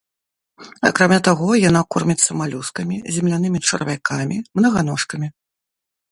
[0.87, 5.27] Акрамя таго, яна корміцца малюскамі, землянымі чарвякамі, мнаганожкамі.